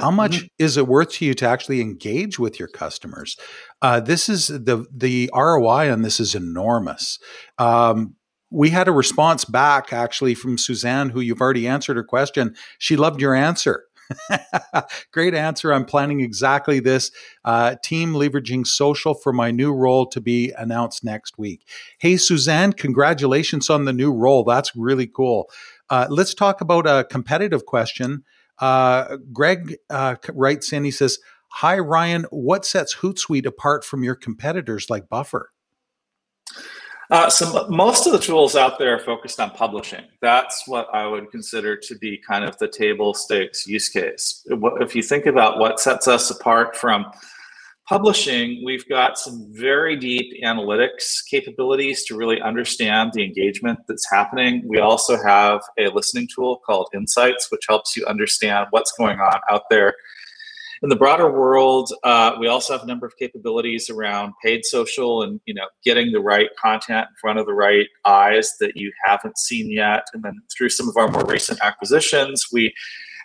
[0.00, 0.46] How much mm-hmm.
[0.58, 3.36] is it worth to you to actually engage with your customers?
[3.80, 7.18] Uh, this is the the ROI on this is enormous.
[7.58, 8.16] Um,
[8.50, 12.54] we had a response back actually from Suzanne, who you've already answered her question.
[12.78, 13.84] She loved your answer.
[15.12, 15.72] Great answer.
[15.72, 17.10] I'm planning exactly this.
[17.44, 21.66] Uh, team leveraging social for my new role to be announced next week.
[21.98, 24.44] Hey, Suzanne, congratulations on the new role.
[24.44, 25.50] That's really cool.
[25.90, 28.24] Uh, let's talk about a competitive question.
[28.58, 31.18] Uh, Greg uh, writes in, he says,
[31.58, 32.24] Hi, Ryan.
[32.30, 35.52] What sets Hootsuite apart from your competitors like Buffer?
[37.14, 40.04] Uh, so most of the tools out there are focused on publishing.
[40.20, 44.44] That's what I would consider to be kind of the table stakes use case.
[44.80, 47.06] If you think about what sets us apart from
[47.88, 54.64] publishing, we've got some very deep analytics capabilities to really understand the engagement that's happening.
[54.66, 59.38] We also have a listening tool called Insights, which helps you understand what's going on
[59.48, 59.94] out there
[60.84, 65.22] in the broader world, uh, we also have a number of capabilities around paid social
[65.22, 68.92] and you know getting the right content in front of the right eyes that you
[69.02, 70.02] haven't seen yet.
[70.12, 72.74] And then through some of our more recent acquisitions, we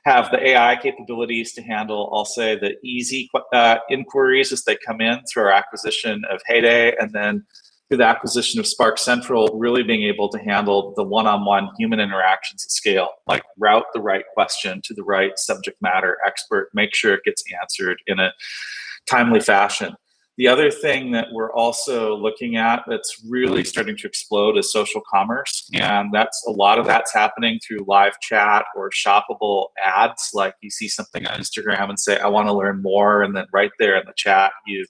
[0.05, 5.01] have the AI capabilities to handle, I'll say, the easy uh, inquiries as they come
[5.01, 7.45] in through our acquisition of Heyday, and then
[7.89, 11.99] through the acquisition of Sparkcentral, really being able to handle the one on one human
[11.99, 16.93] interactions at scale, like route the right question to the right subject matter expert, make
[16.93, 18.31] sure it gets answered in a
[19.09, 19.95] timely fashion.
[20.37, 25.01] The other thing that we're also looking at that's really starting to explode is social
[25.11, 25.69] commerce.
[25.73, 30.29] And that's a lot of that's happening through live chat or shoppable ads.
[30.33, 33.21] Like you see something on Instagram and say, I want to learn more.
[33.21, 34.85] And then right there in the chat, you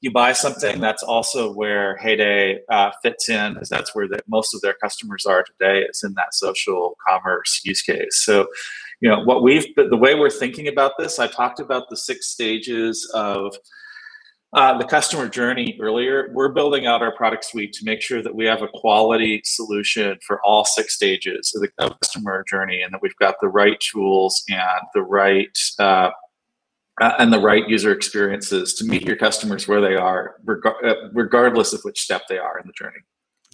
[0.00, 4.54] you buy something that's also where heyday uh, fits in is that's where the, most
[4.54, 8.24] of their customers are today is in that social commerce use case.
[8.24, 8.46] So
[9.00, 12.26] you know what we've the way we're thinking about this i talked about the six
[12.26, 13.56] stages of
[14.52, 16.30] uh, the customer journey earlier.
[16.32, 20.18] We're building out our product suite to make sure that we have a quality solution
[20.26, 21.68] for all six stages of the
[22.02, 26.10] customer journey and that we've got the right tools and the right uh,
[27.00, 30.94] uh, and the right user experiences to meet your customers where they are, reg- uh,
[31.12, 33.00] regardless of which step they are in the journey.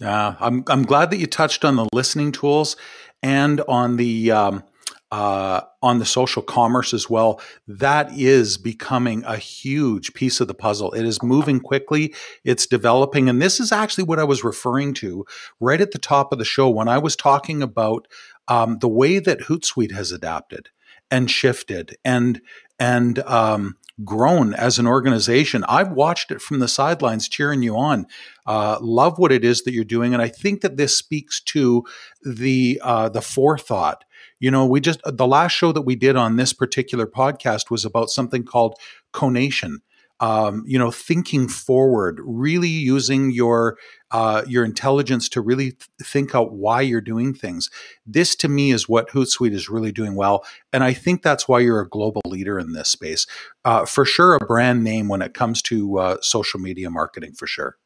[0.03, 2.75] Uh, I'm I'm glad that you touched on the listening tools
[3.23, 4.63] and on the um,
[5.11, 7.41] uh, on the social commerce as well.
[7.67, 10.91] That is becoming a huge piece of the puzzle.
[10.91, 12.13] It is moving quickly.
[12.43, 15.25] It's developing, and this is actually what I was referring to
[15.59, 18.07] right at the top of the show when I was talking about
[18.47, 20.69] um, the way that Hootsuite has adapted
[21.09, 22.41] and shifted and
[22.79, 25.63] and um, grown as an organization.
[25.67, 28.05] I've watched it from the sidelines, cheering you on.
[28.45, 31.83] Uh, love what it is that you're doing, and I think that this speaks to
[32.23, 34.03] the uh, the forethought.
[34.39, 37.85] You know, we just the last show that we did on this particular podcast was
[37.85, 38.75] about something called
[39.11, 39.81] conation
[40.19, 43.77] um, you know, thinking forward, really using your
[44.11, 47.69] uh, your intelligence to really th- think out why you're doing things.
[48.05, 51.59] This, to me, is what Hootsuite is really doing well, and I think that's why
[51.59, 53.27] you're a global leader in this space.
[53.65, 57.47] Uh, for sure, a brand name when it comes to uh, social media marketing, for
[57.47, 57.77] sure.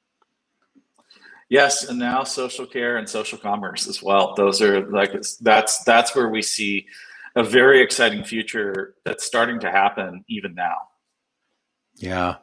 [1.50, 4.36] Yes, and now social care and social commerce as well.
[4.36, 6.88] Those are like that's that's where we see
[7.36, 10.76] a very exciting future that's starting to happen even now.
[12.02, 12.38] Yeah.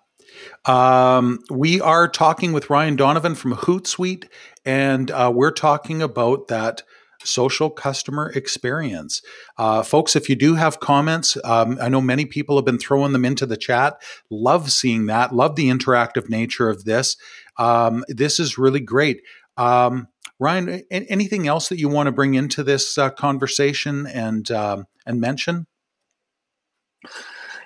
[0.65, 4.29] Um, we are talking with Ryan Donovan from Hootsuite,
[4.65, 6.83] and uh, we're talking about that
[7.25, 9.21] social customer experience.
[9.57, 13.13] Uh, folks, if you do have comments, um, I know many people have been throwing
[13.13, 14.01] them into the chat.
[14.31, 15.35] Love seeing that.
[15.35, 17.17] Love the interactive nature of this.
[17.57, 19.23] Um, this is really great.
[19.57, 20.07] Um,
[20.39, 25.21] Ryan, anything else that you want to bring into this uh, conversation and um, and
[25.21, 25.67] mention?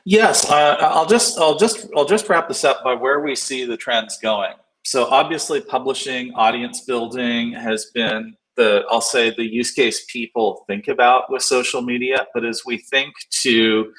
[0.05, 3.65] Yes, uh, I'll just I'll just I'll just wrap this up by where we see
[3.65, 4.55] the trends going.
[4.85, 10.89] So obviously, publishing, audience building has been the I'll say the use case people think
[10.89, 12.27] about with social media.
[12.35, 13.93] But as we think to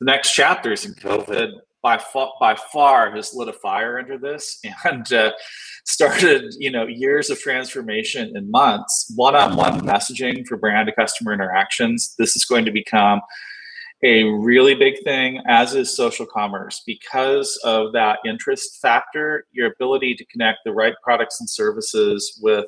[0.00, 4.60] the next chapters in COVID, by far, by far has lit a fire under this
[4.84, 5.32] and uh,
[5.86, 9.10] started you know years of transformation in months.
[9.16, 12.14] One-on-one messaging for brand to customer interactions.
[12.18, 13.22] This is going to become
[14.02, 20.14] a really big thing, as is social commerce, because of that interest factor, your ability
[20.14, 22.66] to connect the right products and services with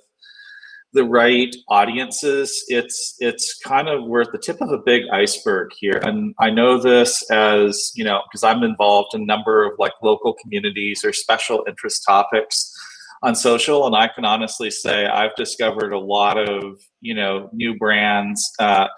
[0.93, 5.71] the right audiences it's it's kind of we're at the tip of a big iceberg
[5.79, 6.01] here.
[6.03, 9.93] And i know this as you know because i'm involved in a number of like
[10.03, 12.73] local communities or special interest topics
[13.23, 17.77] on social and i can honestly say i've discovered a lot of you know new
[17.77, 18.89] brands uh,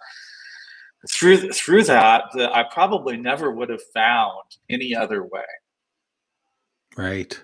[1.11, 5.43] through through that I probably never would have found any other way.
[6.97, 7.43] Right.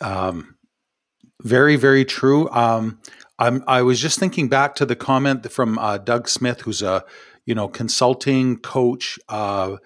[0.00, 0.56] Um,
[1.42, 2.48] very very true.
[2.50, 3.00] Um,
[3.38, 7.04] I'm, I was just thinking back to the comment from uh, Doug Smith, who's a
[7.46, 9.18] you know consulting coach.
[9.28, 9.76] Uh,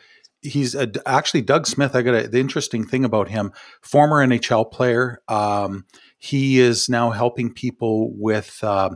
[0.40, 1.94] he's a, actually Doug Smith.
[1.94, 5.20] I got a, the interesting thing about him, former NHL player.
[5.28, 5.84] Um,
[6.18, 8.58] he is now helping people with.
[8.62, 8.90] Uh,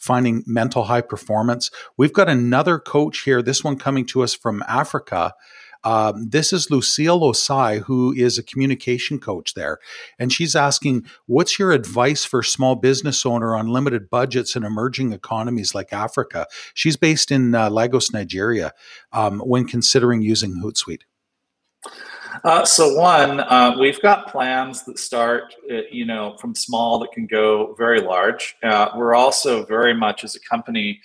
[0.00, 1.70] finding mental high performance.
[1.96, 5.34] We've got another coach here, this one coming to us from Africa.
[5.82, 9.78] Um, this is Lucille Osai, who is a communication coach there.
[10.18, 15.12] And she's asking, What's your advice for small business owner on limited budgets in emerging
[15.12, 16.46] economies like Africa?
[16.74, 18.72] She's based in uh, Lagos, Nigeria,
[19.12, 21.02] um, when considering using Hootsuite.
[22.44, 27.12] Uh, so one, uh, we've got plans that start, uh, you know, from small that
[27.12, 28.56] can go very large.
[28.62, 31.00] Uh, we're also very much as a company,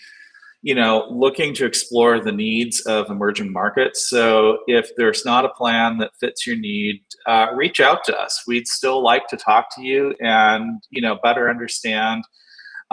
[0.61, 4.09] you know, looking to explore the needs of emerging markets.
[4.09, 8.43] So if there's not a plan that fits your need, uh, reach out to us.
[8.47, 12.23] We'd still like to talk to you and you know better understand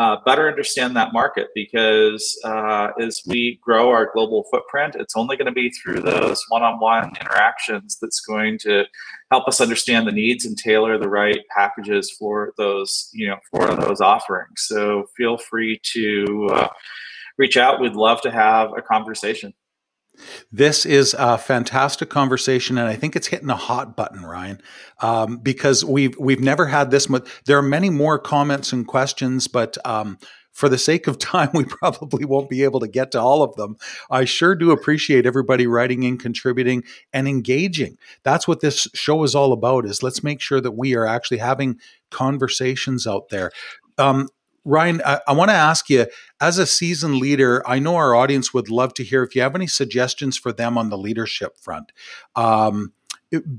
[0.03, 5.37] uh, better understand that market because uh, as we grow our global footprint, it's only
[5.37, 8.85] going to be through those one-on-one interactions that's going to
[9.31, 13.77] help us understand the needs and tailor the right packages for those, you know, for
[13.77, 14.65] those offerings.
[14.67, 16.69] So feel free to uh,
[17.38, 17.81] reach out.
[17.81, 19.55] We'd love to have a conversation.
[20.50, 24.60] This is a fantastic conversation, and I think it's hitting a hot button, Ryan,
[25.00, 27.29] um, because we've we've never had this much.
[27.46, 30.19] There are many more comments and questions, but um,
[30.52, 33.56] for the sake of time, we probably won't be able to get to all of
[33.56, 33.77] them.
[34.10, 37.96] I sure do appreciate everybody writing in, contributing, and engaging.
[38.23, 39.87] That's what this show is all about.
[39.87, 41.79] Is let's make sure that we are actually having
[42.10, 43.50] conversations out there.
[43.98, 44.29] Um,
[44.65, 46.06] Ryan, I, I want to ask you,
[46.40, 49.54] as a seasoned leader, I know our audience would love to hear if you have
[49.54, 51.92] any suggestions for them on the leadership front.
[52.37, 52.92] Um,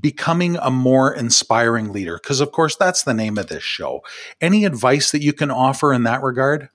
[0.00, 4.02] becoming a more inspiring leader, because of course that's the name of this show.
[4.40, 6.68] Any advice that you can offer in that regard?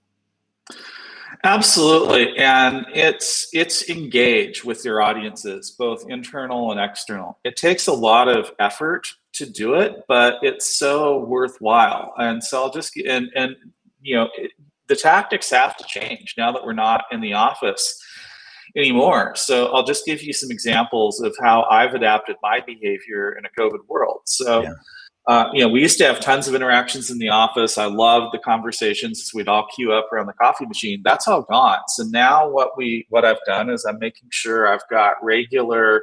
[1.45, 7.39] Absolutely, and it's it's engage with your audiences, both internal and external.
[7.45, 12.13] It takes a lot of effort to do it, but it's so worthwhile.
[12.17, 13.55] And so I'll just and and
[14.01, 14.51] you know, it,
[14.87, 18.01] the tactics have to change now that we're not in the office
[18.75, 19.35] anymore.
[19.35, 23.49] So I'll just give you some examples of how I've adapted my behavior in a
[23.59, 24.21] COVID world.
[24.25, 24.73] So, yeah.
[25.27, 27.77] uh, you know, we used to have tons of interactions in the office.
[27.77, 29.31] I loved the conversations.
[29.33, 31.01] We'd all queue up around the coffee machine.
[31.03, 31.79] That's all gone.
[31.89, 36.01] So now what we what I've done is I'm making sure I've got regular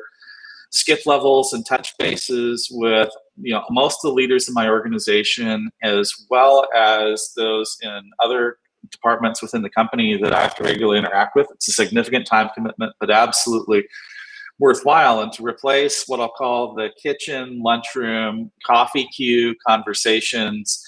[0.70, 5.70] skip levels and touch bases with you know most of the leaders in my organization
[5.82, 8.58] as well as those in other
[8.90, 11.48] departments within the company that I have to regularly interact with.
[11.52, 13.84] It's a significant time commitment, but absolutely
[14.58, 15.20] worthwhile.
[15.20, 20.82] And to replace what I'll call the kitchen, lunchroom, coffee queue conversations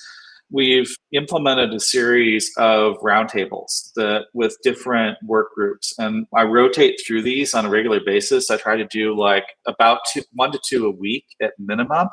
[0.51, 7.22] we've implemented a series of roundtables that with different work groups and i rotate through
[7.22, 8.51] these on a regular basis.
[8.51, 12.09] I try to do like about two, one to two a week at minimum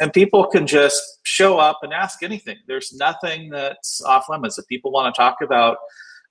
[0.00, 2.56] and people can just show up and ask anything.
[2.66, 4.58] There's nothing that's off limits.
[4.58, 5.78] If people want to talk about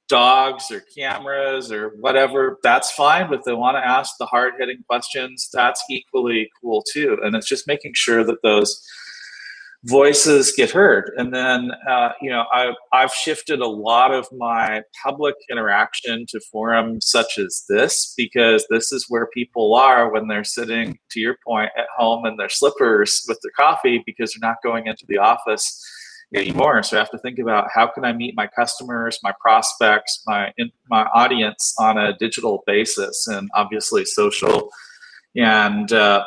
[0.07, 4.81] dogs or cameras or whatever that's fine but if they want to ask the hard-hitting
[4.87, 8.81] questions that's equally cool too and it's just making sure that those
[9.85, 11.11] voices get heard.
[11.17, 16.39] And then, uh, you know, I've, I've shifted a lot of my public interaction to
[16.51, 21.37] forums such as this because this is where people are when they're sitting, to your
[21.45, 25.17] point, at home in their slippers with their coffee because they're not going into the
[25.17, 25.81] office
[26.35, 26.83] anymore.
[26.83, 30.51] So I have to think about how can I meet my customers, my prospects, my
[30.89, 34.69] my audience on a digital basis, and obviously social
[35.37, 36.25] and uh,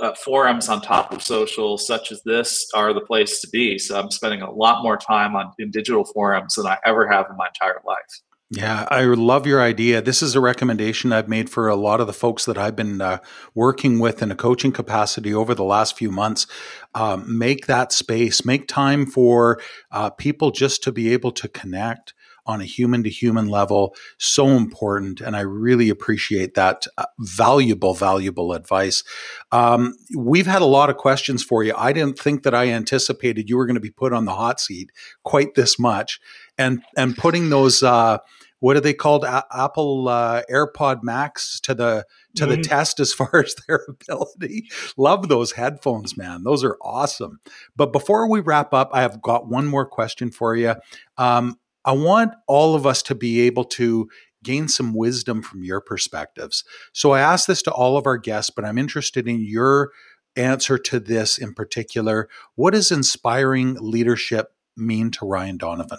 [0.00, 3.78] uh, forums on top of social, such as this, are the place to be.
[3.78, 7.26] So I'm spending a lot more time on in digital forums than I ever have
[7.30, 8.22] in my entire life.
[8.50, 10.00] Yeah, I love your idea.
[10.00, 13.02] This is a recommendation I've made for a lot of the folks that I've been
[13.02, 13.18] uh,
[13.54, 16.46] working with in a coaching capacity over the last few months.
[16.94, 22.14] Um, make that space, make time for uh, people just to be able to connect,
[22.48, 27.94] on a human to human level so important and i really appreciate that uh, valuable
[27.94, 29.04] valuable advice.
[29.52, 31.74] Um, we've had a lot of questions for you.
[31.76, 34.60] I didn't think that i anticipated you were going to be put on the hot
[34.60, 34.90] seat
[35.24, 36.20] quite this much
[36.56, 38.18] and and putting those uh,
[38.60, 39.24] what are they called?
[39.24, 42.04] A- apple uh, airpod max to the
[42.36, 42.50] to mm-hmm.
[42.50, 44.68] the test as far as their ability?
[44.96, 46.44] Love those headphones man.
[46.44, 47.40] Those are awesome.
[47.76, 50.74] But before we wrap up i have got one more question for you.
[51.16, 54.10] Um, I want all of us to be able to
[54.44, 56.62] gain some wisdom from your perspectives.
[56.92, 59.92] So I ask this to all of our guests, but I'm interested in your
[60.36, 62.28] answer to this in particular.
[62.56, 65.98] What does inspiring leadership mean to Ryan Donovan?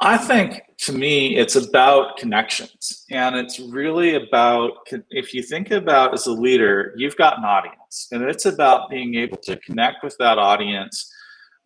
[0.00, 3.04] I think to me, it's about connections.
[3.10, 8.08] And it's really about, if you think about as a leader, you've got an audience,
[8.10, 11.11] and it's about being able to connect with that audience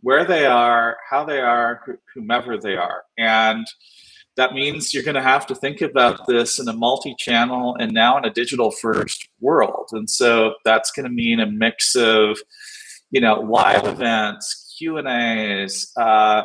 [0.07, 3.03] where they are, how they are, whomever they are.
[3.19, 3.67] And
[4.37, 8.17] that means you're going to have to think about this in a multi-channel and now
[8.17, 9.89] in a digital first world.
[9.91, 12.39] And so that's going to mean a mix of,
[13.11, 16.43] you know, live events, Q and A's, uh,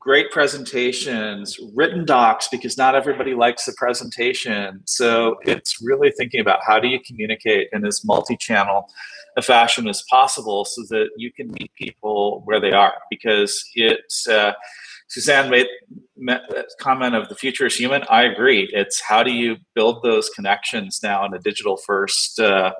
[0.00, 4.80] great presentations, written docs, because not everybody likes a presentation.
[4.86, 8.88] So it's really thinking about how do you communicate in this multi-channel
[9.38, 14.26] a fashion as possible so that you can meet people where they are because it's
[14.28, 14.52] uh,
[15.06, 15.68] suzanne made
[16.28, 18.02] a comment of the future is human.
[18.10, 18.68] I agree.
[18.72, 22.72] It's how do you build those connections now in a digital first uh,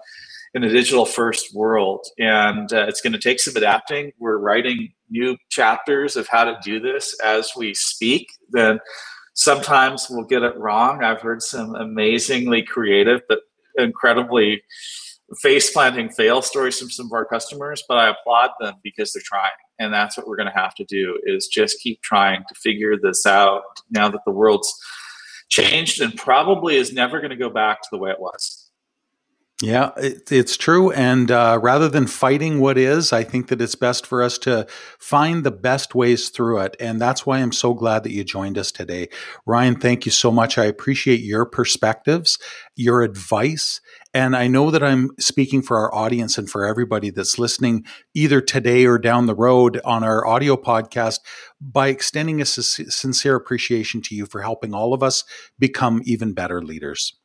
[0.55, 2.05] in a digital first world?
[2.19, 4.13] And uh, it's going to take some adapting.
[4.19, 8.27] We're writing new chapters of how to do this as we speak.
[8.51, 8.81] Then
[9.35, 11.05] sometimes we'll get it wrong.
[11.05, 13.39] I've heard some amazingly creative but
[13.79, 14.63] incredibly
[15.37, 19.23] face planting fail stories from some of our customers, but I applaud them because they're
[19.25, 19.51] trying.
[19.79, 22.97] And that's what we're going to have to do is just keep trying to figure
[22.97, 24.73] this out now that the world's
[25.49, 28.68] changed and probably is never going to go back to the way it was.
[29.61, 30.93] Yeah, it, it's true.
[30.93, 34.69] And uh, rather than fighting what is, I think that it's best for us to
[35.01, 36.77] find the best ways through it.
[36.79, 39.09] And that's why I'm so glad that you joined us today.
[39.47, 40.59] Ryan, thank you so much.
[40.59, 42.39] I appreciate your perspectives,
[42.77, 43.81] your advice.
[44.15, 47.85] And I know that I'm speaking for our audience and for everybody that's listening
[48.15, 51.19] either today or down the road on our audio podcast
[51.61, 55.25] by extending a sincere appreciation to you for helping all of us
[55.59, 57.18] become even better leaders.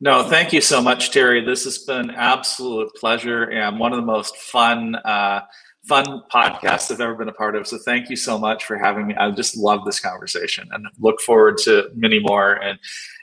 [0.00, 1.42] No, thank you so much, Terry.
[1.44, 5.40] This has been absolute pleasure and one of the most fun, uh,
[5.88, 7.66] fun podcasts I've ever been a part of.
[7.66, 9.14] So thank you so much for having me.
[9.14, 12.62] I just love this conversation and look forward to many more.
[12.62, 12.78] And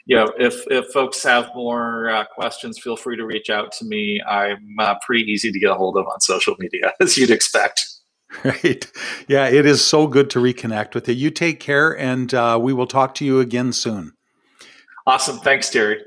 [0.06, 3.84] you know, if if folks have more uh, questions, feel free to reach out to
[3.84, 4.20] me.
[4.28, 7.86] I'm uh, pretty easy to get a hold of on social media, as you'd expect.
[8.42, 8.90] Right.
[9.28, 11.14] Yeah, it is so good to reconnect with you.
[11.14, 14.12] You take care, and uh, we will talk to you again soon.
[15.06, 15.38] Awesome.
[15.38, 16.02] Thanks, Terry.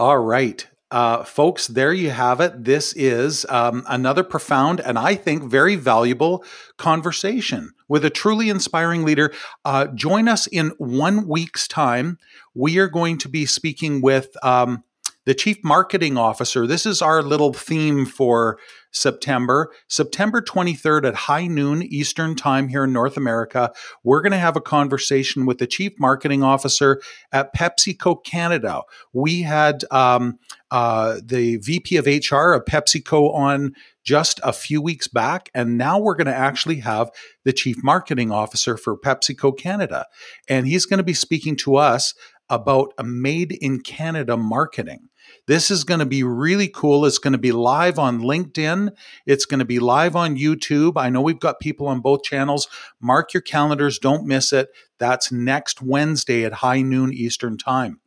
[0.00, 0.66] All right.
[0.90, 2.64] Uh, folks, there you have it.
[2.64, 6.42] This is um, another profound and I think very valuable
[6.78, 9.30] conversation with a truly inspiring leader.
[9.62, 12.16] Uh, join us in one week's time.
[12.54, 14.84] We are going to be speaking with um,
[15.26, 16.66] the chief marketing officer.
[16.66, 18.58] This is our little theme for
[18.92, 23.72] September, September 23rd at high noon Eastern Time here in North America.
[24.02, 27.00] We're going to have a conversation with the Chief Marketing Officer
[27.32, 28.82] at PepsiCo Canada.
[29.12, 30.38] We had um,
[30.70, 35.50] uh, the VP of HR of PepsiCo on just a few weeks back.
[35.54, 37.10] And now we're going to actually have
[37.44, 40.06] the Chief Marketing Officer for PepsiCo Canada.
[40.48, 42.14] And he's going to be speaking to us
[42.50, 45.08] about a made in Canada marketing.
[45.46, 47.06] This is going to be really cool.
[47.06, 48.90] It's going to be live on LinkedIn.
[49.26, 50.94] It's going to be live on YouTube.
[50.96, 52.68] I know we've got people on both channels.
[53.00, 53.98] Mark your calendars.
[53.98, 54.68] Don't miss it.
[54.98, 58.00] That's next Wednesday at high noon Eastern Time.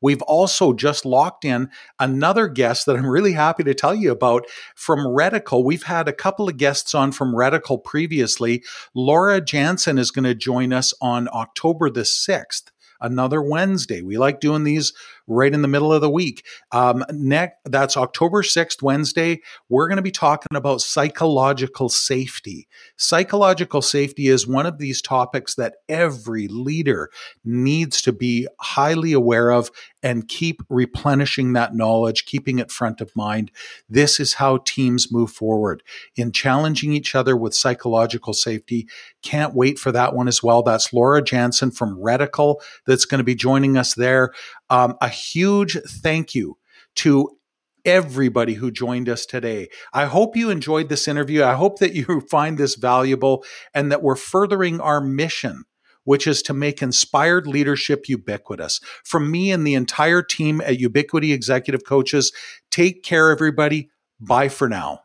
[0.00, 4.46] We've also just locked in another guest that I'm really happy to tell you about
[4.74, 5.64] from Redical.
[5.64, 8.64] We've had a couple of guests on from Redical previously.
[8.94, 12.70] Laura Jansen is going to join us on October the 6th
[13.00, 14.02] another Wednesday.
[14.02, 14.92] We like doing these
[15.28, 16.44] right in the middle of the week.
[16.72, 19.40] Um, next, that's October 6th, Wednesday.
[19.68, 22.68] We're going to be talking about psychological safety.
[22.96, 27.10] Psychological safety is one of these topics that every leader
[27.44, 29.70] needs to be highly aware of
[30.02, 33.50] and keep replenishing that knowledge, keeping it front of mind.
[33.88, 35.82] This is how teams move forward
[36.16, 38.88] in challenging each other with psychological safety.
[39.22, 40.62] Can't wait for that one as well.
[40.62, 42.56] That's Laura Jansen from Redical
[42.86, 44.32] that's going to be joining us there.
[44.70, 46.58] Um, a huge thank you
[46.96, 47.38] to
[47.84, 49.68] everybody who joined us today.
[49.92, 51.42] I hope you enjoyed this interview.
[51.42, 53.44] I hope that you find this valuable
[53.74, 55.64] and that we're furthering our mission,
[56.04, 58.80] which is to make inspired leadership ubiquitous.
[59.04, 62.32] From me and the entire team at Ubiquity Executive Coaches,
[62.70, 63.90] take care, everybody.
[64.20, 65.00] Bye for now.